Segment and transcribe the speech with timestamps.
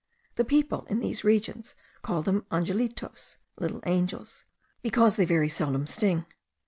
[0.33, 4.45] The people, in these regions, call them angelitos (little angels),
[4.81, 6.25] because they very seldom sting.